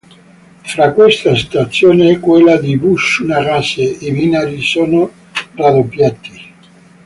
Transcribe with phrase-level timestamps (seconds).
[0.63, 5.11] Fra questa stazione e quella di Bushū-Nagase i binari sono
[5.53, 6.53] raddoppiati.